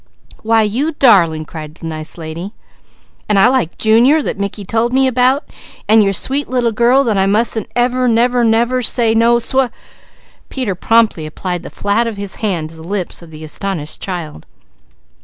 "Why 0.41 0.63
you 0.63 0.93
darling!" 0.93 1.45
cried 1.45 1.75
the 1.75 1.85
nice 1.85 2.17
lady. 2.17 2.55
"And 3.29 3.37
I 3.37 3.47
like 3.49 3.77
Junior, 3.77 4.23
that 4.23 4.39
Mickey 4.39 4.65
told 4.65 4.93
me 4.93 5.05
about, 5.05 5.49
and 5.87 6.01
your 6.01 6.07
nice 6.09 6.27
little 6.27 6.71
girl 6.71 7.03
that 7.03 7.19
I 7.19 7.27
mustn't 7.27 7.69
ever 7.75 8.81
say 8.81 9.13
no 9.13 9.37
sw" 9.37 9.69
Mickey 10.49 10.73
promptly 10.73 11.27
applied 11.27 11.61
the 11.61 11.69
flat 11.69 12.07
of 12.07 12.17
his 12.17 12.33
hand 12.41 12.71
to 12.71 12.75
the 12.77 12.83
lips 12.83 13.21
of 13.21 13.29
the 13.29 13.43
astonished 13.43 14.01
child. 14.01 14.47